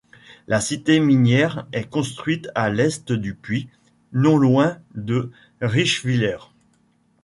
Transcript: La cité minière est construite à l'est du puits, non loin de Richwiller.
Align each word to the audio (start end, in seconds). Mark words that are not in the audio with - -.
La 0.47 0.61
cité 0.61 0.99
minière 0.99 1.67
est 1.73 1.87
construite 1.87 2.49
à 2.55 2.71
l'est 2.71 3.11
du 3.11 3.35
puits, 3.35 3.69
non 4.13 4.35
loin 4.35 4.79
de 4.95 5.29
Richwiller. 5.61 6.39